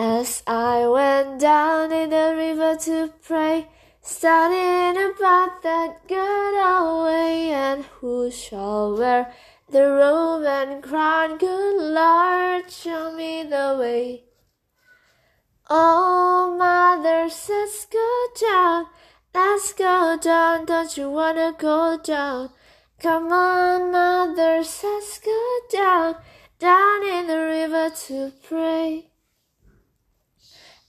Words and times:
As 0.00 0.44
I 0.46 0.86
went 0.86 1.40
down 1.40 1.90
in 1.90 2.10
the 2.10 2.32
river 2.36 2.76
to 2.82 3.12
pray, 3.20 3.66
studying 4.00 4.96
about 4.96 5.60
that 5.64 6.06
good 6.06 6.54
old 6.54 7.06
way, 7.06 7.50
and 7.50 7.84
who 7.84 8.30
shall 8.30 8.96
wear 8.96 9.34
the 9.68 9.88
robe 9.88 10.44
and 10.44 10.84
crown? 10.84 11.36
Good 11.36 11.82
Lord, 11.82 12.70
show 12.70 13.10
me 13.16 13.42
the 13.42 13.76
way. 13.80 14.22
Oh, 15.68 16.54
mother 16.56 17.24
let's 17.24 17.86
go 17.86 18.26
down, 18.40 18.86
let's 19.34 19.72
go 19.72 20.16
down. 20.22 20.64
Don't 20.66 20.96
you 20.96 21.10
wanna 21.10 21.56
go 21.58 21.98
down? 22.00 22.50
Come 23.02 23.32
on, 23.32 23.90
mother 23.90 24.58
let's 24.58 25.18
go 25.18 25.58
down, 25.72 26.14
down 26.60 27.04
in 27.04 27.26
the 27.26 27.40
river 27.40 27.90
to 28.06 28.32
pray. 28.48 29.08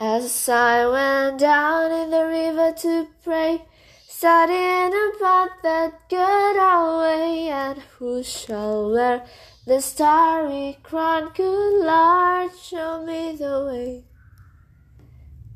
As 0.00 0.48
I 0.48 0.88
went 0.88 1.38
down 1.38 1.92
in 1.92 2.10
the 2.10 2.26
river 2.26 2.72
to 2.78 3.06
pray, 3.22 3.62
studying 4.08 4.92
about 5.16 5.50
that 5.62 6.08
good 6.10 6.56
old 6.56 7.02
way, 7.02 7.48
and 7.48 7.78
who 7.78 8.24
shall 8.24 8.90
wear 8.90 9.24
the 9.64 9.80
starry 9.80 10.78
crown? 10.82 11.30
Good 11.32 11.84
Lord, 11.84 12.50
show 12.60 13.06
me 13.06 13.36
the 13.36 13.66
way. 13.70 14.04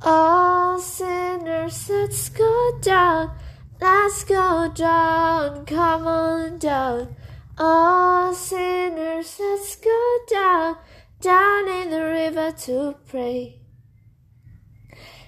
All 0.02 0.78
sinners, 0.78 1.90
let's 1.90 2.28
go 2.28 2.78
down, 2.80 3.36
let's 3.80 4.22
go 4.22 4.70
down, 4.72 5.66
come 5.66 6.06
on 6.06 6.58
down. 6.58 7.16
All 7.58 8.32
sinners, 8.32 9.36
let's 9.40 9.74
go 9.74 10.18
down, 10.30 10.76
down 11.20 11.68
in 11.68 11.90
the 11.90 12.04
river 12.04 12.52
to 12.52 12.94
pray. 13.08 13.58